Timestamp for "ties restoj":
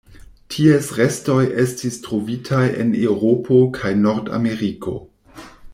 0.53-1.43